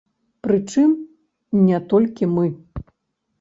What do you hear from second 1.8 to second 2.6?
толькі мы.